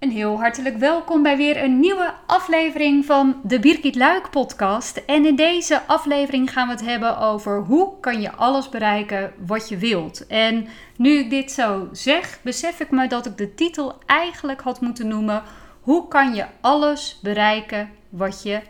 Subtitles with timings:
[0.00, 4.96] Een heel hartelijk welkom bij weer een nieuwe aflevering van de Birgit Luik podcast.
[4.96, 9.68] En in deze aflevering gaan we het hebben over hoe kan je alles bereiken wat
[9.68, 10.26] je wilt.
[10.26, 10.66] En
[10.96, 15.08] nu ik dit zo zeg, besef ik me dat ik de titel eigenlijk had moeten
[15.08, 15.42] noemen
[15.80, 18.60] hoe kan je alles bereiken wat je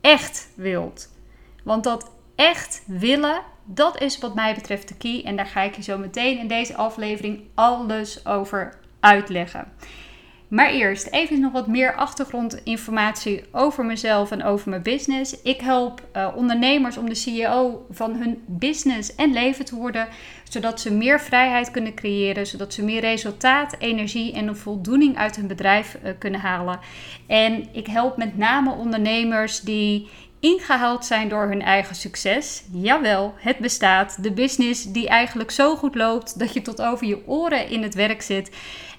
[0.00, 1.08] echt wilt.
[1.62, 5.22] Want dat echt willen, dat is wat mij betreft de key.
[5.24, 9.72] En daar ga ik je zo meteen in deze aflevering alles over uitleggen.
[10.48, 15.40] Maar eerst even nog wat meer achtergrondinformatie over mezelf en over mijn business.
[15.42, 20.08] Ik help uh, ondernemers om de CEO van hun business en leven te worden,
[20.48, 25.36] zodat ze meer vrijheid kunnen creëren, zodat ze meer resultaat, energie en een voldoening uit
[25.36, 26.78] hun bedrijf uh, kunnen halen.
[27.26, 30.08] En ik help met name ondernemers die
[30.44, 32.64] ingehaald zijn door hun eigen succes.
[32.72, 34.22] Jawel, het bestaat.
[34.22, 37.94] De business die eigenlijk zo goed loopt dat je tot over je oren in het
[37.94, 38.50] werk zit.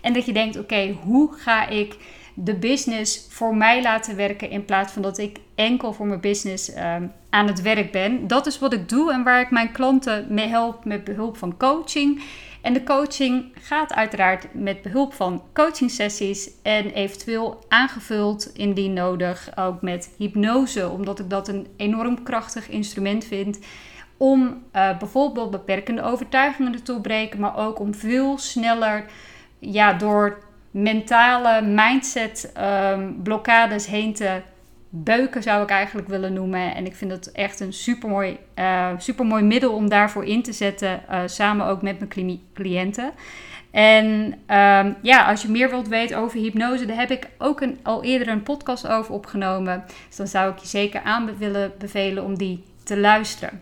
[0.01, 1.97] En dat je denkt: oké, hoe ga ik
[2.33, 6.73] de business voor mij laten werken in plaats van dat ik enkel voor mijn business
[6.73, 8.27] ehm, aan het werk ben.
[8.27, 11.57] Dat is wat ik doe en waar ik mijn klanten mee help met behulp van
[11.57, 12.23] coaching.
[12.65, 19.49] En de coaching gaat uiteraard met behulp van coaching sessies en eventueel aangevuld indien nodig
[19.55, 23.59] ook met hypnose, omdat ik dat een enorm krachtig instrument vind
[24.17, 29.05] om uh, bijvoorbeeld beperkende overtuigingen te doorbreken, maar ook om veel sneller
[29.59, 30.37] ja, door
[30.71, 32.53] mentale mindset
[32.91, 34.41] um, blokkades heen te
[35.03, 36.75] beuken, zou ik eigenlijk willen noemen.
[36.75, 41.01] En ik vind het echt een supermooi, uh, supermooi middel om daarvoor in te zetten,
[41.11, 43.11] uh, samen ook met mijn cliënten.
[43.71, 47.79] En um, ja, als je meer wilt weten over hypnose, daar heb ik ook een,
[47.83, 49.83] al eerder een podcast over opgenomen.
[50.07, 53.61] Dus dan zou ik je zeker aan willen bevelen om die te luisteren.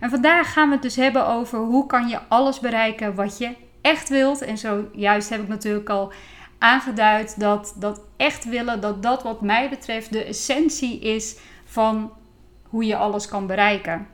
[0.00, 3.50] En vandaag gaan we het dus hebben over hoe kan je alles bereiken wat je
[3.82, 4.42] echt wilt.
[4.42, 6.12] En zojuist heb ik natuurlijk al
[6.62, 12.12] aangeduid dat dat echt willen, dat dat wat mij betreft de essentie is van
[12.62, 14.06] hoe je alles kan bereiken.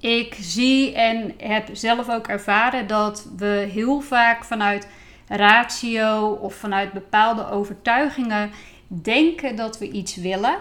[0.00, 4.88] Ik zie en heb zelf ook ervaren dat we heel vaak vanuit
[5.28, 8.50] ratio of vanuit bepaalde overtuigingen
[8.88, 10.58] denken dat we iets willen,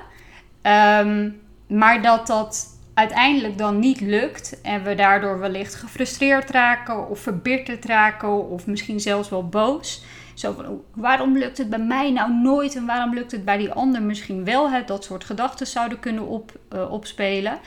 [0.62, 7.20] um, maar dat dat uiteindelijk dan niet lukt en we daardoor wellicht gefrustreerd raken of
[7.20, 10.04] verbitterd raken of misschien zelfs wel boos.
[10.42, 13.72] Zo van, waarom lukt het bij mij nou nooit en waarom lukt het bij die
[13.72, 14.70] ander misschien wel?
[14.72, 14.84] Hè?
[14.84, 17.60] Dat soort gedachten zouden kunnen op, uh, opspelen.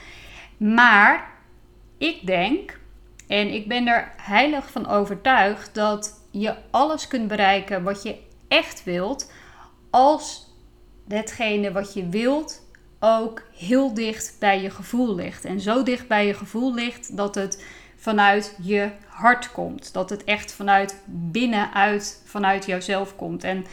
[0.57, 1.31] Maar
[1.99, 2.79] ik denk,
[3.29, 8.17] en ik ben er heilig van overtuigd, dat je alles kunt bereiken wat je
[8.49, 9.33] echt wilt,
[9.91, 10.53] als
[11.09, 12.63] hetgene wat je wilt
[13.01, 15.45] ook heel dicht bij je gevoel ligt.
[15.45, 17.65] En zo dicht bij je gevoel ligt dat het
[18.05, 19.93] vanuit je hart komt.
[19.93, 23.45] Dat het echt vanuit binnenuit, vanuit jouzelf komt.
[23.45, 23.65] En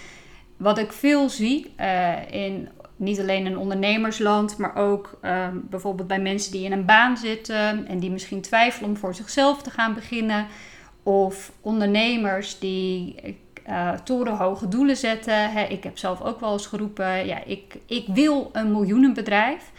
[0.57, 6.19] wat ik veel zie uh, in niet alleen in ondernemersland, maar ook uh, bijvoorbeeld bij
[6.19, 9.93] mensen die in een baan zitten en die misschien twijfelen om voor zichzelf te gaan
[9.93, 10.47] beginnen.
[11.03, 13.15] Of ondernemers die
[13.69, 15.69] uh, torenhoge doelen zetten.
[15.69, 19.71] ik heb zelf ook wel eens geroepen, ja, ik, ik wil een miljoenenbedrijf.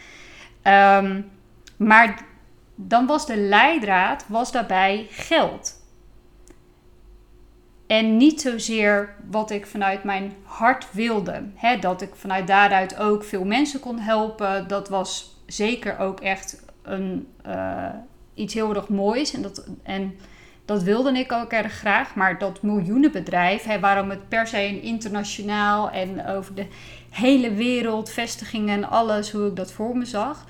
[0.63, 1.31] Um,
[1.77, 2.31] maar
[2.75, 5.81] dan was de leidraad was daarbij geld.
[7.87, 11.43] En niet zozeer wat ik vanuit mijn hart wilde.
[11.79, 14.67] dat ik vanuit daaruit ook veel mensen kon helpen.
[14.67, 17.89] Dat was zeker ook echt een, uh,
[18.33, 19.33] iets heel erg moois.
[19.33, 20.15] En dat, en
[20.65, 22.15] dat wilde ik ook erg graag.
[22.15, 26.67] Maar dat miljoenenbedrijf, waarom het per se internationaal en over de
[27.09, 30.45] hele wereld, vestigingen en alles, hoe ik dat voor me zag.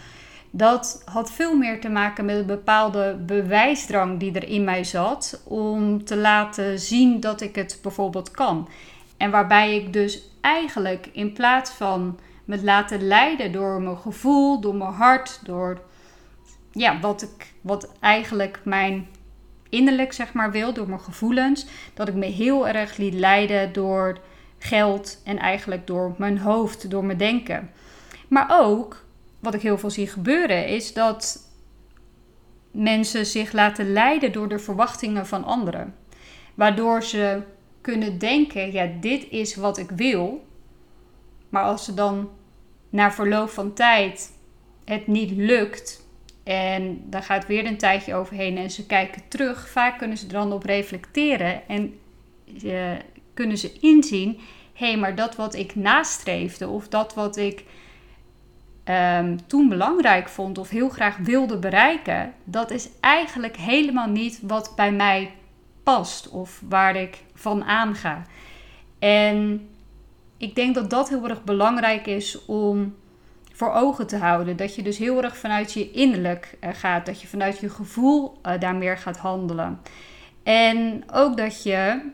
[0.55, 5.41] Dat had veel meer te maken met een bepaalde bewijsdrang die er in mij zat.
[5.43, 8.69] Om te laten zien dat ik het bijvoorbeeld kan.
[9.17, 14.75] En waarbij ik dus eigenlijk in plaats van me laten leiden door mijn gevoel, door
[14.75, 15.81] mijn hart, door
[16.71, 19.07] ja, wat, ik, wat eigenlijk mijn
[19.69, 24.19] innerlijk zeg maar wil, door mijn gevoelens, dat ik me heel erg liet leiden door
[24.57, 27.71] geld en eigenlijk door mijn hoofd, door mijn denken.
[28.27, 29.02] Maar ook,
[29.43, 31.49] wat ik heel veel zie gebeuren, is dat
[32.71, 35.95] mensen zich laten leiden door de verwachtingen van anderen.
[36.53, 37.41] Waardoor ze
[37.81, 40.45] kunnen denken, ja, dit is wat ik wil.
[41.49, 42.29] Maar als ze dan
[42.89, 44.31] na verloop van tijd
[44.85, 46.07] het niet lukt,
[46.43, 49.69] en daar gaat weer een tijdje overheen en ze kijken terug.
[49.69, 51.99] Vaak kunnen ze er dan op reflecteren en
[52.63, 52.91] uh,
[53.33, 54.39] kunnen ze inzien:
[54.73, 57.63] hé, hey, maar dat wat ik nastreefde of dat wat ik
[58.85, 64.73] um, toen belangrijk vond of heel graag wilde bereiken, dat is eigenlijk helemaal niet wat
[64.75, 65.31] bij mij
[65.83, 68.23] past of waar ik van aanga.
[68.99, 69.67] En
[70.37, 72.95] ik denk dat dat heel erg belangrijk is om
[73.53, 74.57] voor ogen te houden.
[74.57, 77.05] Dat je dus heel erg vanuit je innerlijk uh, gaat.
[77.05, 79.79] Dat je vanuit je gevoel uh, daar meer gaat handelen.
[80.43, 82.09] En ook dat je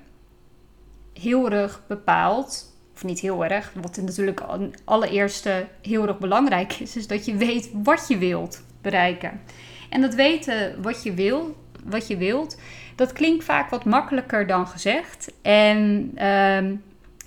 [1.14, 2.69] heel erg bepaalt,
[3.00, 4.44] of niet heel erg, wat natuurlijk
[4.84, 9.42] allereerste heel erg belangrijk is, is dat je weet wat je wilt bereiken.
[9.90, 12.58] En dat weten wat je wil, wat je wilt,
[12.96, 15.32] dat klinkt vaak wat makkelijker dan gezegd.
[15.42, 16.72] En uh,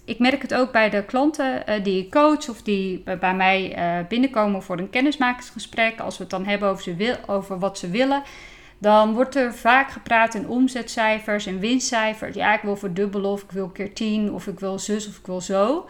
[0.05, 3.79] ik merk het ook bij de klanten uh, die ik coach of die bij mij
[3.79, 6.01] uh, binnenkomen voor een kennismakingsgesprek.
[6.01, 8.23] Als we het dan hebben over, ze wil, over wat ze willen,
[8.82, 12.34] dan wordt er vaak gepraat in omzetcijfers en winstcijfers.
[12.34, 15.26] Ja, ik wil verdubbelen of ik wil keer 10 of ik wil zus of ik
[15.26, 15.88] wil zo.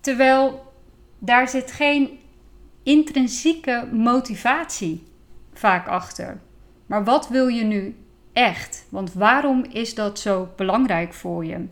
[0.00, 0.72] Terwijl
[1.18, 2.18] daar zit geen
[2.82, 5.06] intrinsieke motivatie
[5.52, 6.40] vaak achter.
[6.86, 7.96] Maar wat wil je nu
[8.32, 8.86] echt?
[8.88, 11.64] Want waarom is dat zo belangrijk voor je?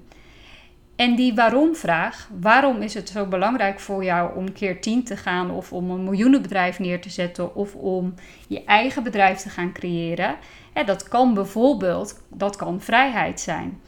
[0.97, 5.51] En die waarom-vraag, waarom is het zo belangrijk voor jou om keer 10 te gaan
[5.51, 8.15] of om een miljoenenbedrijf neer te zetten of om
[8.49, 10.37] je eigen bedrijf te gaan creëren?
[10.73, 13.81] Hè, dat kan bijvoorbeeld, dat kan vrijheid zijn.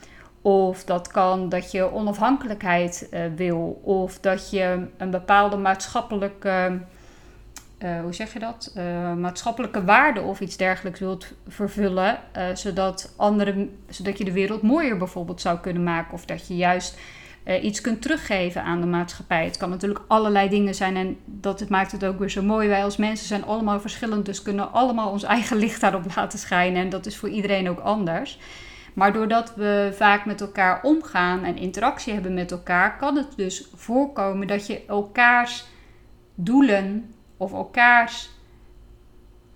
[0.42, 3.80] Of dat kan dat je onafhankelijkheid uh, wil.
[3.82, 6.80] Of dat je een bepaalde maatschappelijke
[7.78, 13.12] uh, hoe zeg je dat, uh, maatschappelijke waarden of iets dergelijks wilt vervullen, uh, zodat,
[13.16, 16.12] andere, zodat je de wereld mooier bijvoorbeeld zou kunnen maken.
[16.12, 16.98] Of dat je juist
[17.62, 19.44] iets kunt teruggeven aan de maatschappij.
[19.44, 22.68] Het kan natuurlijk allerlei dingen zijn en dat maakt het ook weer zo mooi.
[22.68, 26.82] Wij als mensen zijn allemaal verschillend, dus kunnen allemaal ons eigen licht daarop laten schijnen.
[26.82, 28.38] En dat is voor iedereen ook anders.
[28.94, 33.68] Maar doordat we vaak met elkaar omgaan en interactie hebben met elkaar, kan het dus
[33.74, 35.64] voorkomen dat je elkaars
[36.34, 38.30] doelen of elkaars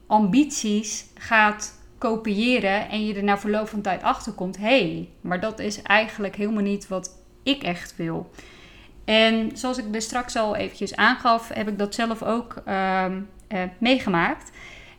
[0.06, 5.41] ambities gaat kopiëren en je er na verloop van tijd achter komt: hé, hey, maar
[5.41, 8.31] dat is eigenlijk helemaal niet wat ik echt wil.
[9.05, 13.62] En zoals ik er straks al eventjes aangaf, heb ik dat zelf ook um, uh,
[13.79, 14.50] meegemaakt.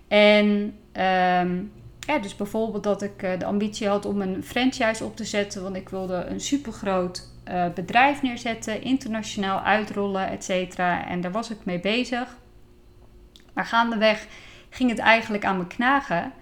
[0.08, 0.48] En
[0.94, 5.26] um, ja, dus bijvoorbeeld dat ik uh, de ambitie had om een franchise op te
[5.26, 10.50] zetten, want ik wilde een supergroot uh, bedrijf neerzetten, internationaal uitrollen, et.
[11.08, 12.38] En daar was ik mee bezig.
[13.54, 14.28] Maar gaandeweg
[14.70, 16.34] ging het eigenlijk aan me knagen.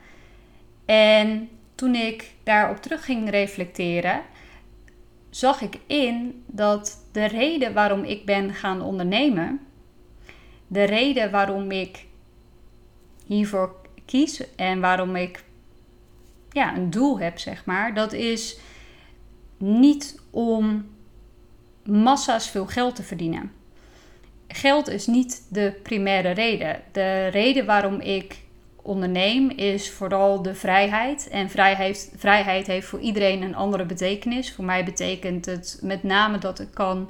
[0.85, 4.21] En toen ik daarop terug ging reflecteren,
[5.29, 9.59] zag ik in dat de reden waarom ik ben gaan ondernemen,
[10.67, 12.06] de reden waarom ik
[13.25, 13.75] hiervoor
[14.06, 15.44] kies en waarom ik
[16.51, 18.59] ja, een doel heb, zeg maar, dat is
[19.57, 20.89] niet om
[21.83, 23.51] massa's veel geld te verdienen
[24.54, 26.81] geld is niet de primaire reden.
[26.92, 28.38] De reden waarom ik
[28.81, 31.28] onderneem is vooral de vrijheid.
[31.30, 34.54] En vrijheid, vrijheid heeft voor iedereen een andere betekenis.
[34.54, 37.10] Voor mij betekent het met name dat ik kan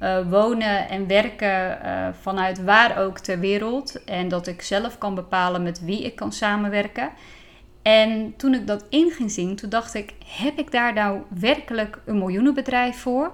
[0.00, 4.04] uh, wonen en werken uh, vanuit waar ook ter wereld.
[4.04, 7.10] En dat ik zelf kan bepalen met wie ik kan samenwerken.
[7.82, 11.98] En toen ik dat in ging zien, toen dacht ik: heb ik daar nou werkelijk
[12.04, 13.30] een miljoenenbedrijf voor?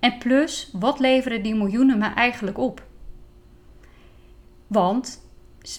[0.00, 2.82] En plus, wat leveren die miljoenen me eigenlijk op?
[4.66, 5.24] Want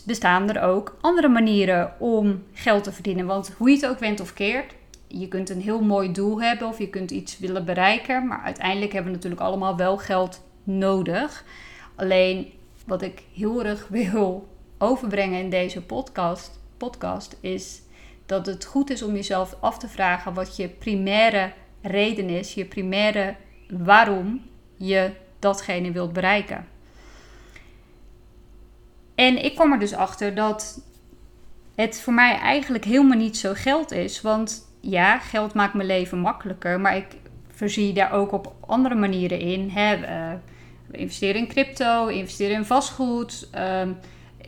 [0.05, 3.25] bestaan er ook andere manieren om geld te verdienen.
[3.25, 4.73] Want hoe je het ook went of keert,
[5.07, 8.27] je kunt een heel mooi doel hebben of je kunt iets willen bereiken.
[8.27, 11.43] Maar uiteindelijk hebben we natuurlijk allemaal wel geld nodig.
[11.95, 12.51] Alleen
[12.86, 14.47] wat ik heel erg wil
[14.77, 17.81] overbrengen in deze podcast, podcast is
[18.25, 22.65] dat het goed is om jezelf af te vragen wat je primaire reden is, je
[22.65, 23.36] primaire
[23.69, 24.41] waarom
[24.75, 26.67] je datgene wilt bereiken.
[29.15, 30.81] En ik kwam er dus achter dat
[31.75, 34.21] het voor mij eigenlijk helemaal niet zo geld is.
[34.21, 37.05] Want ja, geld maakt mijn leven makkelijker, maar ik
[37.51, 39.69] voorzie daar ook op andere manieren in.
[39.69, 39.97] Hè.
[40.88, 43.47] We investeren in crypto, investeren in vastgoed.
[43.51, 43.91] Ehm,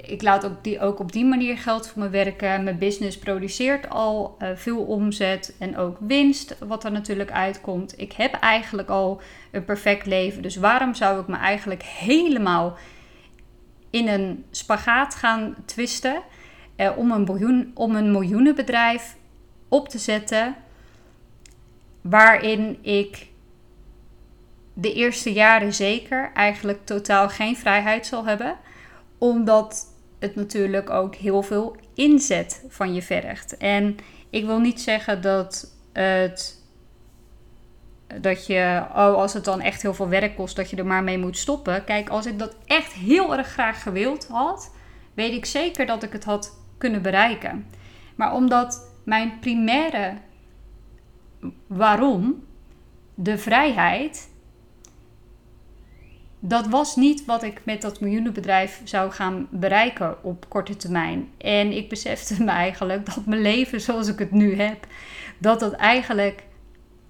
[0.09, 2.63] ik laat ook, die, ook op die manier geld voor me werken.
[2.63, 7.99] Mijn business produceert al uh, veel omzet en ook winst, wat er natuurlijk uitkomt.
[7.99, 10.41] Ik heb eigenlijk al een perfect leven.
[10.41, 12.77] Dus waarom zou ik me eigenlijk helemaal
[13.89, 16.21] in een spagaat gaan twisten
[16.77, 19.15] uh, om, een miljoen, om een miljoenenbedrijf
[19.67, 20.55] op te zetten
[22.01, 23.27] waarin ik
[24.73, 28.57] de eerste jaren zeker eigenlijk totaal geen vrijheid zal hebben
[29.19, 29.88] omdat
[30.19, 33.57] het natuurlijk ook heel veel inzet van je vergt.
[33.57, 33.95] En
[34.29, 36.57] ik wil niet zeggen dat het.
[38.21, 41.03] Dat je, oh, als het dan echt heel veel werk kost, dat je er maar
[41.03, 41.83] mee moet stoppen.
[41.83, 44.71] Kijk, als ik dat echt heel erg graag gewild had,
[45.13, 47.65] weet ik zeker dat ik het had kunnen bereiken.
[48.15, 50.13] Maar omdat mijn primaire
[51.67, 52.43] waarom,
[53.13, 54.28] de vrijheid,
[56.39, 61.29] dat was niet wat ik met dat miljoenenbedrijf zou gaan bereiken op korte termijn.
[61.37, 64.87] En ik besefte me eigenlijk dat mijn leven zoals ik het nu heb,
[65.37, 66.43] dat dat eigenlijk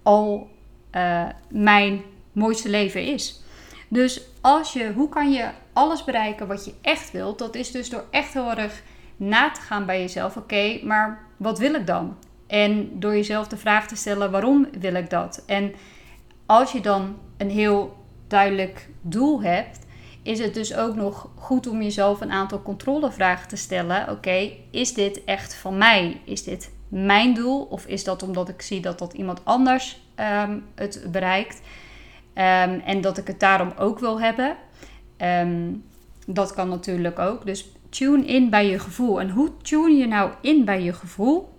[0.04, 0.50] al
[0.96, 3.42] uh, mijn mooiste leven is.
[3.88, 7.40] Dus als je, hoe kan je alles bereiken wat je echt wilt?
[7.40, 8.82] Dat is dus door echt heel erg
[9.18, 10.38] na te gaan bij jezelf.
[10.38, 12.18] Oké, maar wat wil ik dan?
[12.48, 15.44] En door jezelf de vraag te stellen: waarom wil ik dat?
[15.46, 15.74] En
[16.46, 17.99] als je dan een heel
[18.30, 19.80] duidelijk doel hebt,
[20.24, 24.10] is het dus ook nog goed om jezelf een aantal controlevragen te stellen.
[24.10, 26.22] Oké, is dit echt van mij?
[26.24, 27.64] Is dit mijn doel?
[27.64, 31.62] Of is dat omdat ik zie dat dat iemand anders ehm, het bereikt?
[32.34, 34.56] Ehm, en dat ik het daarom ook wil hebben.
[35.18, 35.72] Ehm,
[36.26, 37.46] dat kan natuurlijk ook.
[37.46, 39.20] Dus tune in bij je gevoel.
[39.20, 41.59] En hoe tune je nou in bij je gevoel?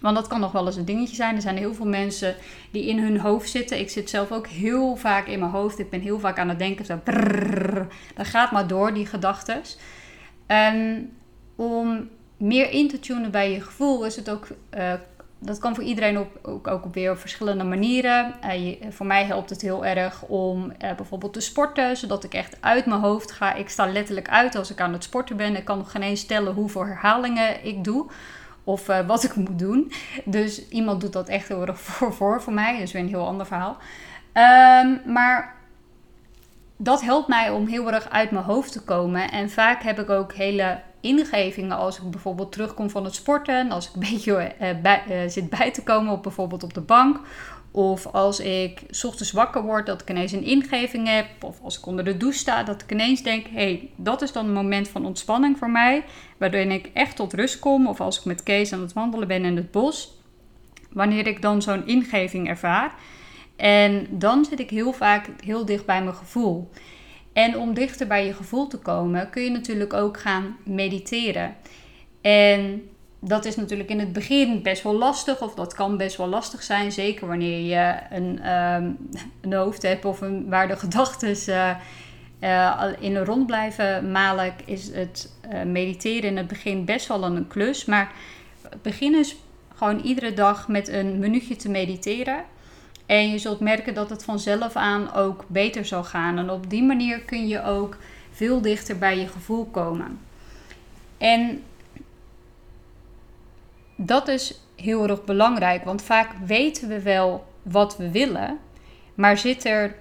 [0.00, 1.34] Want dat kan nog wel eens een dingetje zijn.
[1.34, 2.34] Er zijn heel veel mensen
[2.70, 3.78] die in hun hoofd zitten.
[3.78, 5.78] Ik zit zelf ook heel vaak in mijn hoofd.
[5.78, 6.84] Ik ben heel vaak aan het denken.
[6.84, 7.00] Zo
[8.14, 9.62] dat gaat maar door, die gedachten.
[10.46, 11.10] En
[11.56, 14.46] om meer in te tunen bij je gevoel is het ook
[14.78, 14.92] uh,
[15.38, 18.34] dat kan voor iedereen op, ook, ook op weer verschillende manieren.
[18.44, 22.56] Uh, voor mij helpt het heel erg om uh, bijvoorbeeld te sporten, zodat ik echt
[22.60, 23.54] uit mijn hoofd ga.
[23.54, 25.56] Ik sta letterlijk uit als ik aan het sporten ben.
[25.56, 28.10] Ik kan nog geen eens stellen hoeveel herhalingen ik doe
[28.68, 29.92] of uh, wat ik moet doen.
[30.24, 32.80] Dus iemand doet dat echt heel erg voor, voor, voor mij.
[32.80, 33.76] Is weer een heel ander verhaal.
[34.82, 35.56] Um, maar
[36.76, 39.30] dat helpt mij om heel erg uit mijn hoofd te komen.
[39.30, 43.88] En vaak heb ik ook hele ingevingen als ik bijvoorbeeld terugkom van het sporten, als
[43.88, 47.20] ik een beetje bij, uh, zit bij te komen op bijvoorbeeld op de bank,
[47.78, 51.78] of als ik s ochtends wakker word dat ik ineens een ingeving heb, of als
[51.78, 54.52] ik onder de douche sta dat ik ineens denk, hé, hey, dat is dan een
[54.52, 56.04] moment van ontspanning voor mij,
[56.38, 59.44] waardoor ik echt tot rust kom, of als ik met Kees aan het wandelen ben
[59.44, 60.20] in het bos,
[60.92, 62.94] wanneer ik dan zo'n ingeving ervaar.
[63.56, 66.70] En dan zit ik heel vaak heel dicht bij mijn gevoel.
[67.32, 71.56] En om dichter bij je gevoel te komen, kun je natuurlijk ook gaan mediteren.
[72.20, 72.88] En
[73.20, 76.62] dat is natuurlijk in het begin best wel lastig, of dat kan best wel lastig
[76.62, 78.96] zijn, zeker wanneer je een, um,
[79.40, 84.94] een hoofd hebt of een, waar de gedachten uh, in een rond blijven malen, is
[84.94, 87.84] het uh, mediteren in het begin best wel een klus.
[87.84, 88.12] Maar
[88.82, 89.36] begin eens
[89.74, 92.44] gewoon iedere dag met een minuutje te mediteren.
[93.06, 96.38] En je zult merken dat het vanzelf aan ook beter zal gaan.
[96.38, 97.96] En op die manier kun je ook
[98.30, 100.18] veel dichter bij je gevoel komen.
[101.18, 101.62] En
[104.00, 108.58] dat is heel erg belangrijk, want vaak weten we wel wat we willen,
[109.14, 109.96] maar zit er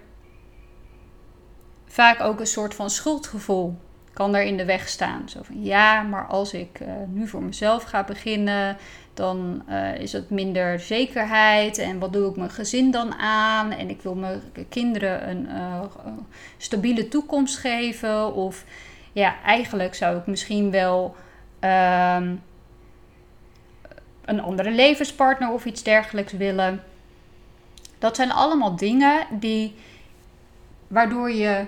[1.86, 3.78] vaak ook een soort van schuldgevoel
[4.14, 5.30] kan er in de weg staan.
[5.30, 8.78] Zo van ja, maar als ik uh, nu voor mezelf ga beginnen,
[9.14, 11.78] dan uh, is het minder zekerheid.
[11.78, 13.72] En wat doe ik mijn gezin dan aan?
[13.72, 15.82] En ik wil mijn kinderen een uh,
[16.58, 18.34] stabiele toekomst geven.
[18.34, 18.66] Of
[19.12, 21.16] ja, eigenlijk zou ik misschien wel
[21.64, 22.22] uh,
[24.28, 26.84] een andere levenspartner of iets dergelijks willen.
[28.00, 29.76] Dat zijn allemaal dingen die
[30.88, 31.66] waardoor je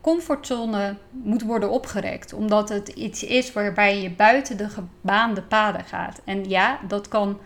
[0.00, 2.32] comfortzone moet worden opgerekt.
[2.32, 6.20] Omdat het iets is waarbij je buiten de gebaande paden gaat.
[6.24, 7.38] En ja, dat kan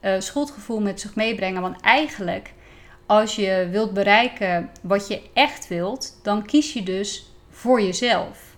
[0.00, 1.62] uh, schuldgevoel met zich meebrengen.
[1.62, 2.52] Want eigenlijk,
[3.06, 8.56] als je wilt bereiken wat je echt wilt, dan kies je dus voor jezelf.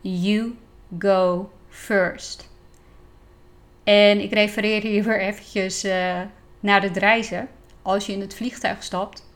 [0.00, 0.56] You
[0.98, 2.49] go first.
[3.90, 6.20] En ik refereer hier weer eventjes uh,
[6.60, 7.48] naar het reizen.
[7.82, 9.28] Als je in het vliegtuig stapt,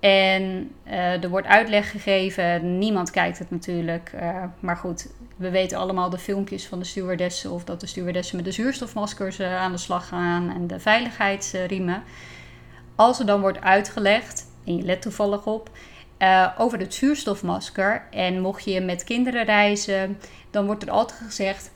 [0.00, 2.78] en uh, er wordt uitleg gegeven.
[2.78, 4.12] Niemand kijkt het natuurlijk.
[4.14, 7.50] Uh, maar goed, we weten allemaal de filmpjes van de stewardessen.
[7.50, 10.54] Of dat de stewardessen met de zuurstofmaskers uh, aan de slag gaan.
[10.54, 12.02] En de veiligheidsriemen.
[12.96, 15.70] Als er dan wordt uitgelegd, en je let toevallig op,
[16.58, 18.06] over het zuurstofmasker.
[18.10, 20.18] En mocht je met kinderen reizen,
[20.50, 21.70] dan wordt er altijd gezegd: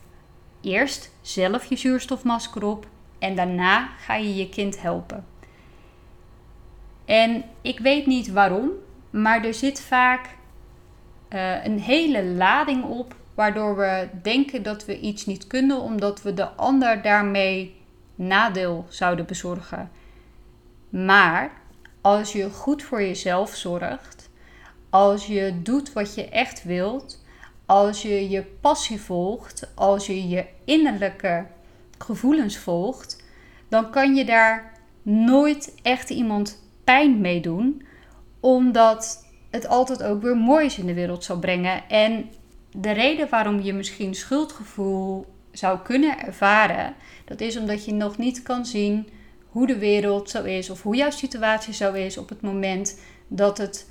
[0.67, 2.87] eerst zelf je zuurstofmasker op.
[3.19, 5.25] En daarna ga je je kind helpen.
[7.05, 8.71] En ik weet niet waarom,
[9.09, 10.29] maar er zit vaak
[11.29, 16.33] uh, een hele lading op, waardoor we denken dat we iets niet kunnen, omdat we
[16.33, 17.75] de ander daarmee
[18.15, 19.91] nadeel zouden bezorgen.
[20.89, 21.51] Maar
[22.01, 24.29] als je goed voor jezelf zorgt,
[24.89, 27.25] als je doet wat je echt wilt,
[27.67, 31.45] als je je passie volgt, als je je innerlijke
[31.97, 33.23] gevoelens volgt,
[33.69, 34.71] dan kan je daar
[35.01, 37.85] nooit echt iemand pijn meedoen,
[38.39, 41.89] omdat het altijd ook weer moois in de wereld zal brengen.
[41.89, 42.29] En
[42.71, 46.95] de reden waarom je misschien schuldgevoel zou kunnen ervaren,
[47.25, 49.07] dat is omdat je nog niet kan zien
[49.49, 53.57] hoe de wereld zo is of hoe jouw situatie zo is op het moment dat,
[53.57, 53.89] het,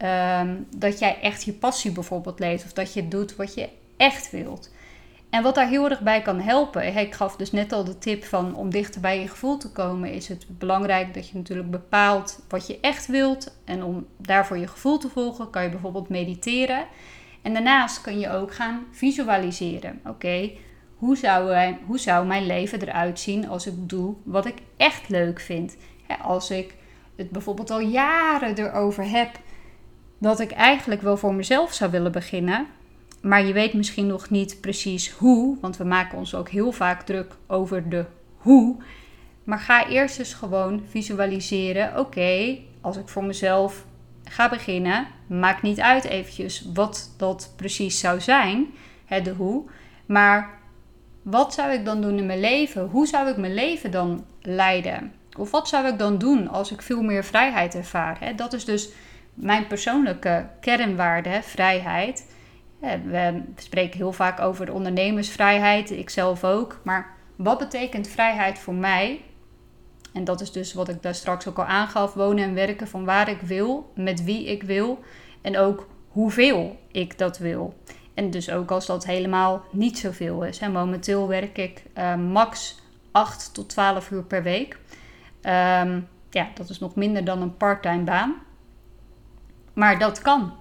[0.00, 4.30] ehm, dat jij echt je passie bijvoorbeeld leeft of dat je doet wat je echt
[4.30, 4.70] wilt.
[5.30, 8.24] En wat daar heel erg bij kan helpen, ik gaf dus net al de tip
[8.24, 12.40] van om dichter bij je gevoel te komen, is het belangrijk dat je natuurlijk bepaalt
[12.48, 13.56] wat je echt wilt.
[13.64, 16.86] En om daarvoor je gevoel te volgen, kan je bijvoorbeeld mediteren.
[17.42, 20.00] En daarnaast kun je ook gaan visualiseren.
[20.06, 20.50] Oké,
[20.96, 25.76] hoe, hoe zou mijn leven eruit zien als ik doe wat ik echt leuk vind?
[26.22, 26.74] als ik
[27.16, 29.30] het bijvoorbeeld al jaren erover heb
[30.20, 32.66] dat ik eigenlijk wel voor mezelf zou willen beginnen,
[33.22, 37.02] maar je weet misschien nog niet precies hoe, want we maken ons ook heel vaak
[37.02, 38.04] druk over de
[38.36, 38.76] hoe.
[39.44, 43.84] Maar ga eerst eens gewoon visualiseren: oké, als ik voor mezelf
[44.24, 48.66] ga beginnen, maakt niet uit eventjes wat dat precies zou zijn,
[49.04, 49.64] hè, de hoe.
[50.06, 50.58] Maar
[51.22, 52.86] wat zou ik dan doen in mijn leven?
[52.86, 55.12] Hoe zou ik mijn leven dan leiden?
[55.38, 58.16] Of wat zou ik dan doen als ik veel meer vrijheid ervaar?
[58.20, 58.34] Hè?
[58.34, 58.88] Dat is dus
[59.34, 62.26] mijn persoonlijke kernwaarde, vrijheid.
[63.04, 66.80] We spreken heel vaak over de ondernemersvrijheid, ik zelf ook.
[66.84, 69.20] Maar wat betekent vrijheid voor mij?
[70.12, 73.04] En dat is dus wat ik daar straks ook al aangaf: wonen en werken van
[73.04, 74.98] waar ik wil, met wie ik wil
[75.40, 77.74] en ook hoeveel ik dat wil.
[78.14, 80.58] En dus ook als dat helemaal niet zoveel is.
[80.58, 84.78] En momenteel werk ik uh, max 8 tot 12 uur per week.
[85.42, 88.34] Um, ja, dat is nog minder dan een parttime baan.
[89.72, 90.52] Maar dat kan.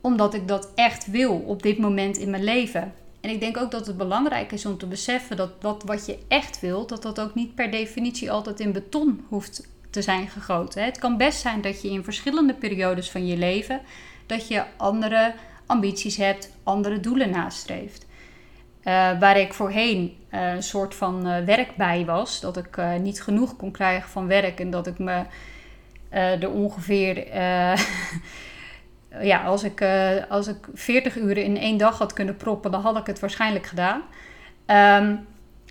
[0.00, 2.94] Omdat ik dat echt wil op dit moment in mijn leven.
[3.20, 6.60] En ik denk ook dat het belangrijk is om te beseffen dat, wat je echt
[6.60, 10.84] wilt, dat dat ook niet per definitie altijd in beton hoeft te zijn gegoten.
[10.84, 13.80] Het kan best zijn dat je in verschillende periodes van je leven
[14.26, 15.34] dat je andere
[15.66, 18.06] ambities hebt, andere doelen nastreeft.
[18.84, 23.22] Uh, waar ik voorheen uh, een soort van uh, werk bij was, dat ik niet
[23.22, 25.24] genoeg kon krijgen van werk en dat ik me
[26.10, 27.26] er ongeveer
[29.22, 29.84] ja, als ik,
[30.28, 33.66] als ik 40 uren in één dag had kunnen proppen, dan had ik het waarschijnlijk
[33.66, 34.02] gedaan.
[34.66, 35.26] Um,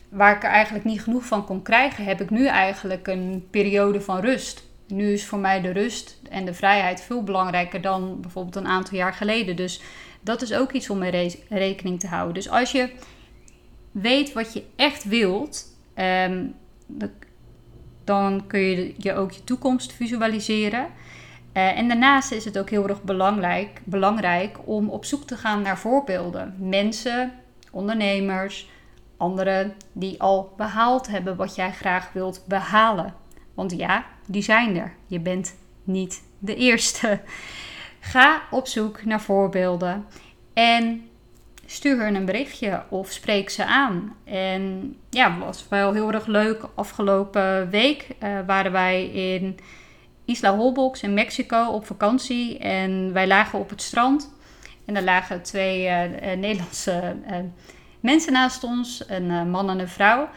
[0.10, 4.02] waar ik er eigenlijk niet genoeg van kon krijgen, heb ik nu eigenlijk een periode
[4.02, 4.67] van rust.
[4.88, 8.97] Nu is voor mij de rust en de vrijheid veel belangrijker dan bijvoorbeeld een aantal
[8.97, 9.56] jaar geleden.
[9.56, 9.82] Dus
[10.21, 12.34] dat is ook iets om mee rekening te houden.
[12.34, 12.89] Dus als je
[13.91, 16.45] weet wat je echt wilt, ehm,
[18.10, 20.88] dan kun je, je ook je toekomst visualiseren.
[21.54, 25.62] Uh, en daarnaast is het ook heel erg belangrijk, belangrijk om op zoek te gaan
[25.62, 26.56] naar voorbeelden.
[26.58, 27.34] Mensen,
[27.72, 28.69] ondernemers,
[29.17, 33.13] anderen die al behaald hebben wat jij graag wilt behalen.
[33.54, 34.93] Want ja, die zijn er.
[35.08, 37.22] Je bent niet de eerste.
[38.00, 40.06] Ga op zoek naar voorbeelden
[40.54, 41.09] en
[41.71, 44.15] stuur hun een berichtje of spreek ze aan.
[44.23, 46.63] En ja, was wel heel erg leuk.
[46.75, 49.60] Afgelopen week uh, waren wij in
[50.25, 54.34] Isla Holbox in Mexico op vakantie en wij lagen op het strand.
[54.86, 57.15] En er lagen twee uh, Nederlandse
[57.99, 60.29] mensen naast ons, een man en een vrouw.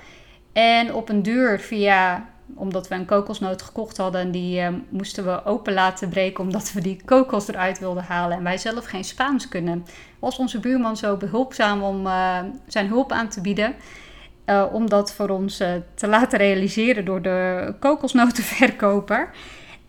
[0.52, 5.44] En op een deur via omdat we een kokosnoot gekocht hadden en die moesten we
[5.44, 9.48] open laten breken omdat we die kokos eruit wilden halen en wij zelf geen Spaans
[9.48, 9.86] kunnen,
[10.22, 13.74] was onze buurman zo behulpzaam om uh, zijn hulp aan te bieden.
[14.46, 15.56] Uh, om dat voor ons
[15.94, 19.30] te laten realiseren door de kokosnotenverkoper.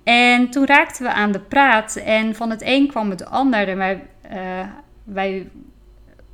[0.04, 3.67] En toen raakten we aan de praat en van het een kwam het ander.
[3.67, 4.08] En wij,
[5.04, 5.50] wij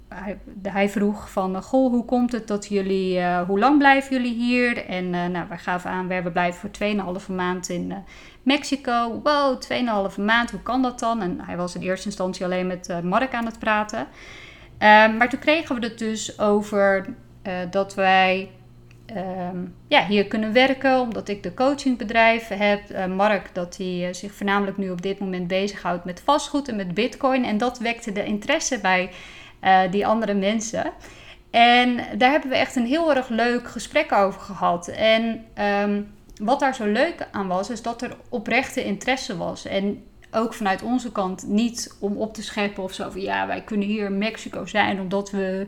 [0.09, 4.33] hij, hij, vroeg van, goh, hoe komt het dat jullie, uh, hoe lang blijven jullie
[4.33, 4.85] hier?
[4.85, 7.93] En uh, nou, wij gaven aan, we blijven voor 2,5 maand in
[8.43, 9.21] Mexico.
[9.23, 9.61] Wow,
[10.11, 11.21] 2,5 maand, hoe kan dat dan?
[11.21, 14.07] En hij was in eerste instantie alleen met Mark aan het praten.
[14.77, 17.05] Ehm, maar toen kregen we het dus over
[17.69, 18.49] dat wij
[19.05, 23.07] ehm, ja, hier kunnen werken, omdat ik de coachingbedrijf heb.
[23.07, 27.45] Mark, dat hij zich voornamelijk nu op dit moment bezighoudt met vastgoed en met bitcoin.
[27.45, 29.09] En dat wekte de interesse bij
[29.63, 30.91] uh, die andere mensen.
[31.49, 34.87] En daar hebben we echt een heel erg leuk gesprek over gehad.
[34.87, 35.45] En
[35.83, 39.65] um, wat daar zo leuk aan was, is dat er oprechte interesse was.
[39.65, 43.61] En ook vanuit onze kant niet om op te scheppen of zo van ja, wij
[43.61, 45.67] kunnen hier in Mexico zijn omdat we,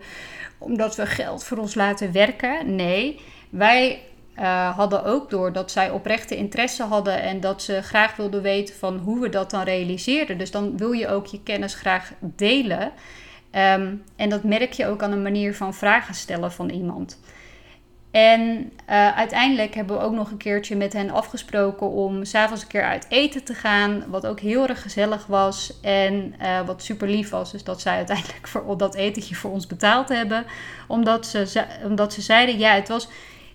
[0.57, 2.75] omdat we geld voor ons laten werken.
[2.75, 4.01] Nee, wij
[4.39, 8.75] uh, hadden ook door dat zij oprechte interesse hadden en dat ze graag wilden weten
[8.75, 10.37] van hoe we dat dan realiseerden.
[10.37, 12.91] Dus dan wil je ook je kennis graag delen.
[13.51, 17.19] Ehm, en dat merk je ook aan de manier van vragen stellen van iemand.
[18.11, 22.67] En uh, uiteindelijk hebben we ook nog een keertje met hen afgesproken om s'avonds een
[22.67, 24.03] keer uit eten te gaan.
[24.07, 27.51] Wat ook heel erg gezellig was en uh, wat super lief was.
[27.51, 30.45] Dus dat zij uiteindelijk voor dat etentje voor ons betaald hebben.
[30.87, 33.09] Omdat ze, omdat ze zeiden, ja, het was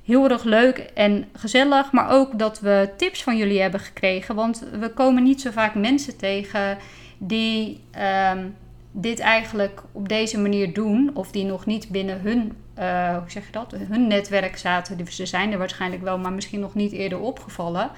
[0.05, 1.93] heel erg leuk en gezellig.
[1.93, 4.35] Maar ook dat we tips van jullie hebben gekregen.
[4.35, 6.79] Want we komen niet zo vaak mensen tegen
[7.19, 8.47] die ehm,
[8.99, 11.11] dit eigenlijk op deze manier doen.
[11.15, 15.07] Of die nog niet binnen hun, uh, hoe zeg je dat, hun netwerk zaten.
[15.13, 17.91] Ze zijn er waarschijnlijk wel, maar misschien nog niet eerder opgevallen.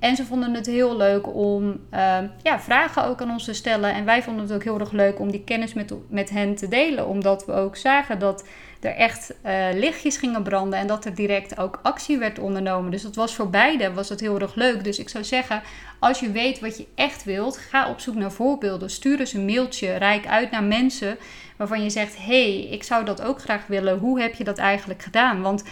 [0.00, 3.94] En ze vonden het heel leuk om ehm, ja, vragen ook aan ons te stellen.
[3.94, 6.68] En wij vonden het ook heel erg leuk om die kennis met, met hen te
[6.68, 7.06] delen.
[7.06, 8.44] Omdat we ook zagen dat
[8.80, 10.78] er echt uh, lichtjes gingen branden.
[10.78, 12.90] En dat er direct ook actie werd ondernomen.
[12.90, 14.84] Dus dat was voor beide was dat heel erg leuk.
[14.84, 15.62] Dus ik zou zeggen,
[15.98, 18.90] als je weet wat je echt wilt, ga op zoek naar voorbeelden.
[18.90, 21.18] Stuur eens een mailtje, rijk uit naar mensen
[21.56, 22.16] waarvan je zegt...
[22.24, 23.98] hey, ik zou dat ook graag willen.
[23.98, 25.42] Hoe heb je dat eigenlijk gedaan?
[25.42, 25.64] Want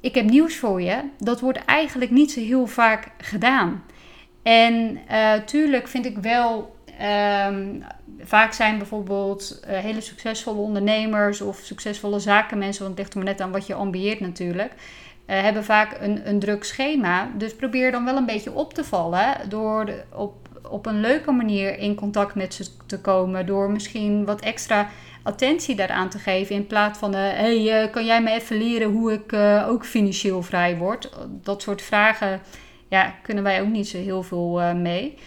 [0.00, 1.00] ik heb nieuws voor je.
[1.18, 3.84] Dat wordt eigenlijk niet zo heel vaak gedaan.
[4.42, 6.76] En uh, tuurlijk vind ik wel.
[7.48, 7.84] Um,
[8.20, 13.32] vaak zijn bijvoorbeeld uh, hele succesvolle ondernemers of succesvolle zakenmensen, want het ligt er maar
[13.32, 17.30] net aan wat je ambieert natuurlijk, uh, hebben vaak een, een druk schema.
[17.36, 20.34] Dus probeer dan wel een beetje op te vallen door op,
[20.70, 23.46] op een leuke manier in contact met ze te komen.
[23.46, 24.88] Door misschien wat extra
[25.28, 26.54] attentie daaraan te geven.
[26.54, 29.84] In plaats van, uh, hey, uh, kan jij me even leren hoe ik uh, ook
[29.84, 31.10] financieel vrij word?
[31.42, 32.40] Dat soort vragen
[32.88, 35.18] ja, kunnen wij ook niet zo heel veel mee.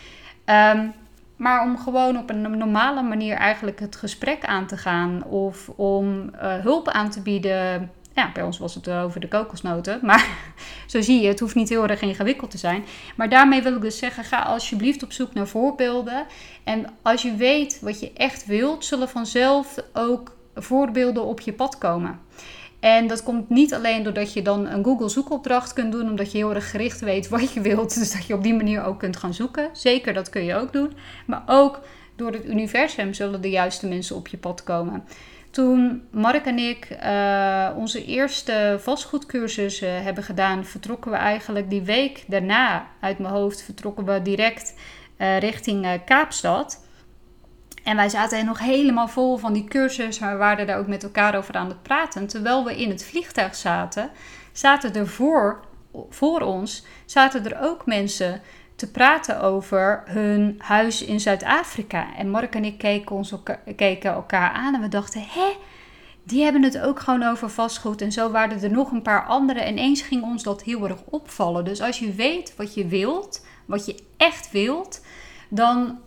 [0.45, 0.93] Um,
[1.35, 5.23] maar om gewoon op een normale manier eigenlijk het gesprek aan te gaan.
[5.23, 9.99] Of om hulp aan te bieden ja, bij ons was het over de kokosnoten.
[10.01, 10.27] Maar
[10.87, 12.83] zo zie je, het hoeft niet heel erg ingewikkeld te zijn.
[13.15, 16.25] Maar daarmee wil ik dus zeggen, ga alsjeblieft op zoek naar voorbeelden.
[16.63, 21.77] En als je weet wat je echt wilt, zullen vanzelf ook voorbeelden op je pad
[21.77, 22.19] komen.
[22.79, 26.37] En dat komt niet alleen doordat je dan een Google zoekopdracht kunt doen, omdat je
[26.37, 27.93] heel erg gericht weet wat je wilt.
[27.99, 29.69] Dus dat je op die manier ook kunt gaan zoeken.
[29.73, 30.93] Zeker, dat kun je ook doen.
[31.25, 31.81] Maar ook
[32.15, 35.03] door het universum zullen de juiste mensen op je pad komen.
[35.51, 41.81] Toen Mark en ik uh, onze eerste vastgoedcursus uh, hebben gedaan, vertrokken we eigenlijk die
[41.81, 44.73] week daarna uit mijn hoofd, vertrokken we direct
[45.17, 46.85] uh, richting Kaapstad.
[47.83, 51.03] En wij zaten nog helemaal vol van die cursus, maar we waren daar ook met
[51.03, 52.27] elkaar over aan het praten.
[52.27, 54.09] Terwijl we in het vliegtuig zaten,
[54.51, 55.59] zaten er voor,
[56.09, 58.41] voor ons zaten er ook mensen
[58.81, 62.15] te praten over hun huis in Zuid-Afrika.
[62.15, 63.33] En Mark en ik keken, ons
[63.75, 65.55] keken elkaar aan en we dachten: hè,
[66.23, 68.01] die hebben het ook gewoon over vastgoed.
[68.01, 69.59] En zo waren er nog een paar andere.
[69.59, 71.65] En eens ging ons dat heel erg opvallen.
[71.65, 75.05] Dus als je weet wat je wilt, wat je echt wilt,
[75.49, 75.99] dan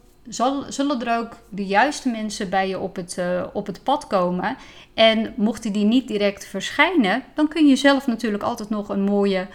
[0.69, 4.57] zullen er ook de juiste mensen bij je op het, uh, op het pad komen.
[4.95, 9.47] En mochten die niet direct verschijnen, dan kun je zelf natuurlijk altijd nog een mooie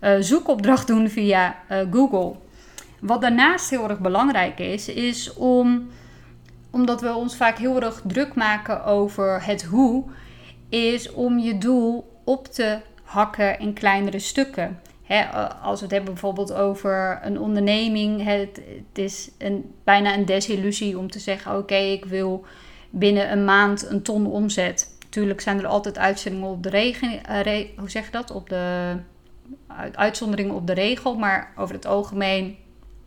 [0.00, 2.46] uh, zoekopdracht doen via uh, Google.
[3.00, 5.88] Wat daarnaast heel erg belangrijk is, is om,
[6.70, 10.04] omdat we ons vaak heel erg druk maken over het hoe,
[10.68, 14.80] is om je doel op te hakken in kleinere stukken.
[15.62, 18.60] als we het hebben bijvoorbeeld over een onderneming, het,
[18.92, 22.44] is een, bijna een desillusie om te zeggen: Oké, ik wil
[22.90, 24.96] binnen een maand een ton omzet.
[25.00, 28.30] Natuurlijk zijn er altijd uitzendingen op de regen, uh, hoe zeg je dat?
[28.30, 28.96] Op de
[29.92, 32.56] uitzonderingen op de regel, maar over het algemeen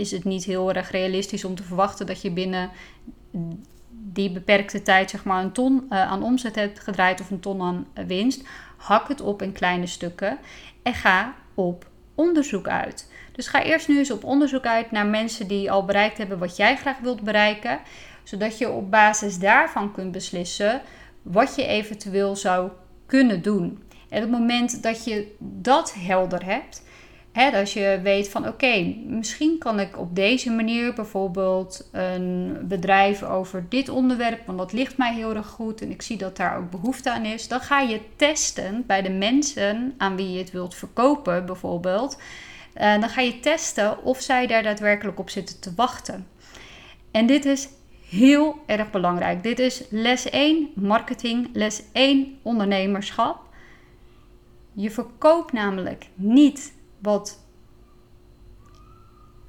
[0.02, 2.70] is het niet heel erg realistisch om te verwachten dat je binnen
[3.90, 7.62] die beperkte tijd zeg maar een ton uh, aan omzet hebt gedraaid of een ton
[7.62, 8.44] aan winst.
[8.78, 10.38] Hak het op in kleine stukken
[10.84, 13.12] en ga op onderzoek uit.
[13.32, 16.58] Dus ga eerst nu eens op onderzoek uit naar mensen die al bereikt hebben wat
[16.58, 17.80] jij graag wilt bereiken,
[18.24, 20.82] zodat je op basis daarvan kunt beslissen
[21.22, 22.70] wat je eventueel zou
[23.06, 23.84] kunnen doen.
[24.10, 26.84] En op het moment dat je dat helder hebt,
[27.34, 33.66] Als je weet van oké, misschien kan ik op deze manier bijvoorbeeld een bedrijf over
[33.70, 36.70] dit onderwerp, want dat ligt mij heel erg goed en ik zie dat daar ook
[36.70, 37.48] behoefte aan is.
[37.48, 42.18] Dan ga je testen bij de mensen aan wie je het wilt verkopen, bijvoorbeeld.
[42.78, 46.28] Uh, dan ga je testen of zij daar daadwerkelijk op zitten te wachten.
[47.12, 47.70] En dit is
[48.10, 49.44] heel erg belangrijk.
[49.44, 53.40] Dit is les 1 marketing, les 1 ondernemerschap.
[54.74, 57.40] Je verkoopt namelijk niet wat,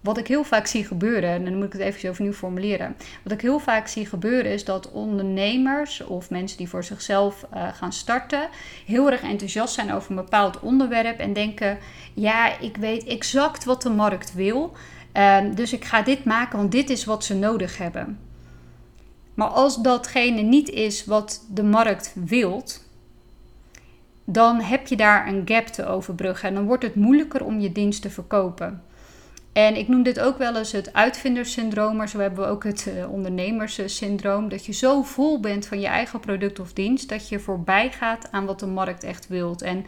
[0.01, 2.97] wat ik heel vaak zie gebeuren, en dan moet ik het even overnieuw formuleren.
[3.23, 7.69] Wat ik heel vaak zie gebeuren is dat ondernemers of mensen die voor zichzelf uh,
[7.73, 8.49] gaan starten,
[8.87, 11.79] heel erg enthousiast zijn over een bepaald onderwerp en denken:
[12.15, 14.73] ja, ik weet exact wat de markt wil.
[15.17, 18.19] Uh, dus ik ga dit maken, want dit is wat ze nodig hebben.
[19.35, 22.82] Maar als datgene niet is wat de markt wilt,
[24.33, 26.49] dan heb je daar een gap te overbruggen.
[26.49, 28.83] En dan wordt het moeilijker om je dienst te verkopen.
[29.53, 32.87] En ik noem dit ook wel eens het uitvinderssyndroom, maar zo hebben we ook het
[32.89, 34.49] uh, ondernemerssyndroom.
[34.49, 38.29] Dat je zo vol bent van je eigen product of dienst dat je voorbij gaat
[38.31, 39.63] aan wat de markt echt wilt.
[39.63, 39.87] En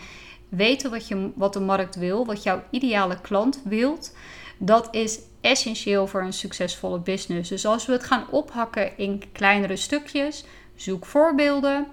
[0.48, 4.16] weten wat, je, wat de markt wil, wat jouw ideale klant wilt,
[4.58, 7.48] dat is essentieel voor een succesvolle business.
[7.48, 11.86] Dus als we het gaan ophakken in kleinere stukjes, zoek voorbeelden,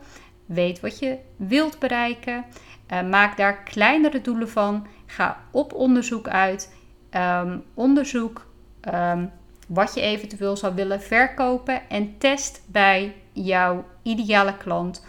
[0.53, 2.45] weet wat je wilt bereiken,
[2.93, 6.73] uh, maak daar kleinere doelen van, ga op onderzoek uit,
[7.11, 8.47] um, onderzoek
[8.93, 9.31] um,
[9.67, 15.05] wat je eventueel zou willen verkopen en test bij jouw ideale klant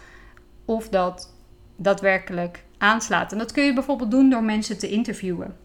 [0.64, 1.35] of dat
[1.76, 3.33] daadwerkelijk aanslaat.
[3.33, 5.57] En dat kun je bijvoorbeeld doen door mensen te interviewen.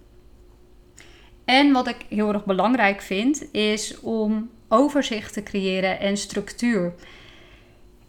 [1.45, 6.93] En wat ik heel erg belangrijk vind, is om overzicht te creëren en structuur.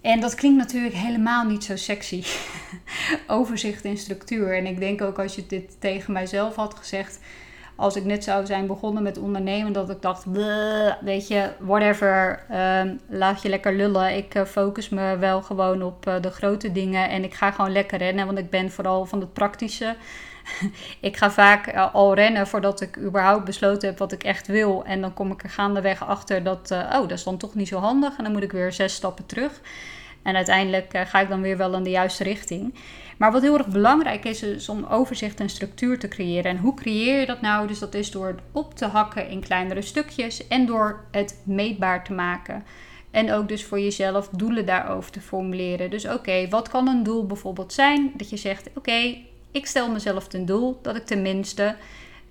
[0.01, 2.25] En dat klinkt natuurlijk helemaal niet zo sexy.
[3.27, 4.57] overzicht en structuur.
[4.57, 7.19] En ik denk ook als je dit tegen mijzelf had gezegd,
[7.79, 10.25] als ik net zou zijn begonnen met ondernemen, dat ik dacht,
[11.01, 14.17] weet je, whatever, ehm, laat je lekker lullen.
[14.17, 17.73] Ik uh, focus me wel gewoon op uh, de grote dingen en ik ga gewoon
[17.73, 19.97] lekker rennen, want ik ben vooral van het praktische.
[21.01, 24.85] ik ga vaak uh, al rennen voordat ik überhaupt besloten heb wat ik echt wil.
[24.85, 27.79] En dan kom ik er gaandeweg achter dat, oh, dat is dan toch niet zo
[27.79, 28.17] handig.
[28.17, 29.61] En dan moet ik weer zes stappen terug.
[30.23, 32.75] En uiteindelijk ga ik dan weer wel in de juiste richting.
[33.19, 36.51] Maar wat heel erg belangrijk is, is om overzicht en structuur te creëren.
[36.51, 37.67] En hoe creëer je dat nou?
[37.67, 42.05] Dus dat is door het op te hakken in kleinere stukjes en door het meetbaar
[42.05, 42.65] te maken.
[43.11, 45.91] En ook dus voor jezelf doelen daarover te formuleren.
[45.91, 48.13] Dus oké, wat kan een doel bijvoorbeeld zijn?
[48.17, 49.17] Dat je zegt, oké,
[49.51, 51.77] ik stel mezelf ten doel dat ik tenminste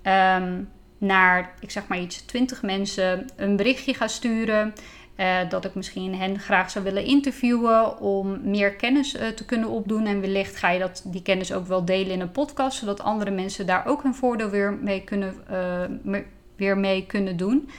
[0.03, 4.73] um, naar, ik zeg maar iets, 20 mensen een berichtje ga sturen
[5.17, 9.69] uh, dat ik misschien hen graag zou willen interviewen om meer kennis uh, te kunnen
[9.69, 10.05] opdoen.
[10.05, 13.31] En wellicht ga je dat, die kennis ook wel delen in een podcast, zodat andere
[13.31, 16.19] mensen daar ook hun voordeel weer mee kunnen, uh,
[16.55, 17.69] weer mee kunnen doen.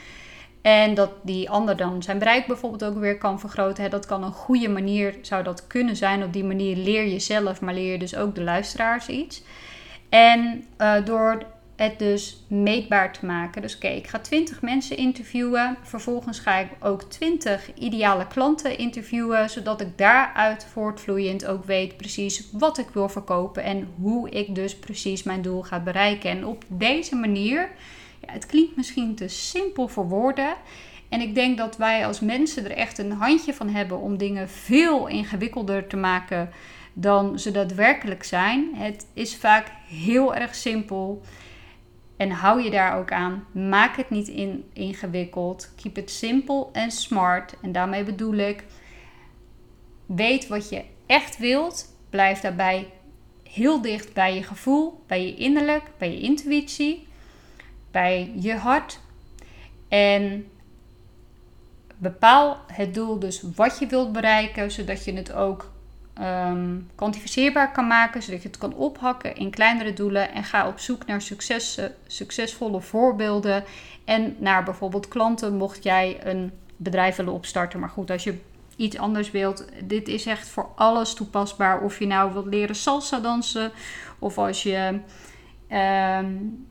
[0.62, 3.90] En dat die ander dan zijn bereik bijvoorbeeld ook weer kan vergroten.
[3.90, 6.22] Dat kan een goede manier, zou dat kunnen zijn.
[6.22, 9.42] Op die manier leer je zelf, maar leer je dus ook de luisteraars iets.
[10.08, 10.64] En
[11.04, 11.42] door
[11.78, 13.62] het dus meetbaar te maken.
[13.62, 15.76] Dus oké, ik ga 20 mensen interviewen.
[15.82, 22.48] Vervolgens ga ik ook 20 ideale klanten interviewen, zodat ik daaruit voortvloeiend ook weet precies
[22.52, 26.30] wat ik wil verkopen en hoe ik dus precies mijn doel ga bereiken.
[26.30, 27.70] En op deze manier,
[28.26, 30.54] ja, het klinkt misschien te simpel voor woorden.
[31.08, 34.48] En ik denk dat wij als mensen er echt een handje van hebben om dingen
[34.48, 36.50] veel ingewikkelder te maken
[36.92, 38.70] dan ze daadwerkelijk zijn.
[38.74, 41.22] Het is vaak heel erg simpel.
[42.18, 43.46] En hou je daar ook aan.
[43.52, 45.72] Maak het niet in, ingewikkeld.
[45.82, 47.54] Keep it simple en smart.
[47.62, 48.64] En daarmee bedoel ik,
[50.06, 51.96] weet wat je echt wilt.
[52.10, 52.92] Blijf daarbij
[53.42, 57.06] heel dicht bij je gevoel, bij je innerlijk, bij je intuïtie,
[57.90, 59.00] bij je hart.
[59.88, 60.46] En
[61.96, 65.72] bepaal het doel dus wat je wilt bereiken, zodat je het ook
[66.20, 70.32] um, kwantificeerbaar kan maken, zodat je het kan ophakken in kleinere doelen.
[70.32, 73.64] En ga op zoek naar succes, succesvolle voorbeelden
[74.04, 77.80] en naar bijvoorbeeld klanten, mocht jij een bedrijf willen opstarten.
[77.80, 78.38] Maar goed, als je
[78.76, 81.82] iets anders wilt, dit is echt voor alles toepasbaar.
[81.82, 83.70] Of je nou wilt leren salsa dansen,
[84.18, 85.00] of als je.
[85.70, 86.66] Um,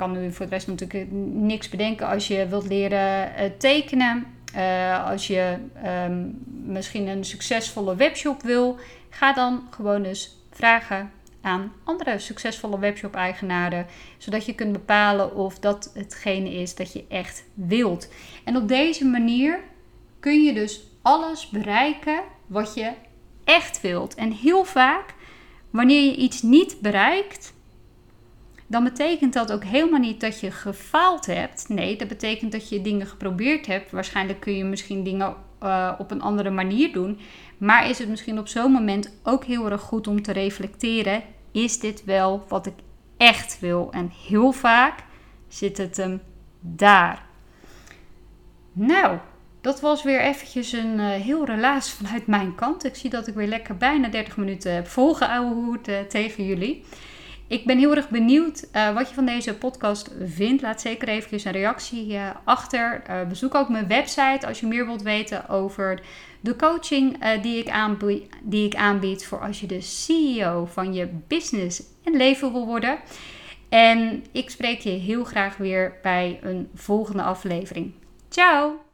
[0.00, 2.06] kan nu voor de rest natuurlijk niks bedenken.
[2.06, 5.56] Als je wilt leren uh, tekenen, uh, als je
[6.06, 8.78] um, misschien een succesvolle webshop wil,
[9.10, 11.10] ga dan gewoon eens vragen
[11.40, 13.86] aan andere succesvolle webshop-eigenaren,
[14.18, 18.08] zodat je kunt bepalen of dat hetgene is dat je echt wilt.
[18.44, 19.60] En op deze manier
[20.20, 22.92] kun je dus alles bereiken wat je
[23.44, 24.14] echt wilt.
[24.14, 25.14] En heel vaak,
[25.70, 27.52] wanneer je iets niet bereikt,
[28.70, 31.68] dan betekent dat ook helemaal niet dat je gefaald hebt.
[31.68, 33.90] Nee, dat betekent dat je dingen geprobeerd hebt.
[33.90, 37.18] Waarschijnlijk kun je misschien dingen uh, op een andere manier doen.
[37.58, 41.78] Maar is het misschien op zo'n moment ook heel erg goed om te reflecteren: is
[41.78, 42.74] dit wel wat ik
[43.16, 43.88] echt wil?
[43.92, 45.04] En heel vaak
[45.48, 46.20] zit het hem
[46.60, 47.22] daar.
[48.72, 49.18] Nou,
[49.60, 52.84] dat was weer eventjes een uh, heel relaas vanuit mijn kant.
[52.84, 56.84] Ik zie dat ik weer lekker bijna 30 minuten heb volgehouden uh, tegen jullie.
[57.50, 60.62] Ik ben heel erg benieuwd uh, wat je van deze podcast vindt.
[60.62, 63.02] Laat zeker even een reactie uh, achter.
[63.10, 66.00] Uh, bezoek ook mijn website als je meer wilt weten over
[66.40, 71.08] de coaching die, ik aanbied, die ik aanbied voor als je de CEO van je
[71.26, 72.98] business en leven wil worden.
[73.68, 77.92] En ik spreek je heel graag weer bij een volgende aflevering.
[78.28, 78.89] Ciao!